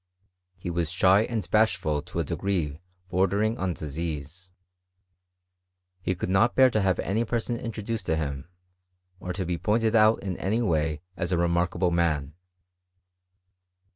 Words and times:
He 0.57 0.71
was 0.71 0.89
shy 0.89 1.25
and 1.25 1.47
bashful 1.51 2.01
to 2.01 2.17
a 2.19 2.23
degree 2.23 2.79
bordering 3.09 3.59
on 3.59 3.75
disease: 3.75 4.49
he 6.01 6.15
could 6.15 6.27
not 6.31 6.55
bear 6.55 6.71
to 6.71 6.81
have 6.81 6.97
any 6.97 7.23
person 7.23 7.55
intro 7.55 7.83
duced 7.83 8.07
to 8.07 8.15
him, 8.15 8.49
or 9.19 9.31
to 9.31 9.45
be 9.45 9.59
pointed 9.59 9.95
out 9.95 10.23
in 10.23 10.37
any 10.37 10.63
way 10.63 11.03
as 11.15 11.31
a 11.31 11.37
remarkable 11.37 11.91
man. 11.91 12.33